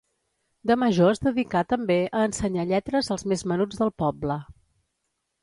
[0.69, 4.41] De major es dedicà, també, a ensenyar lletres als més menuts del poble.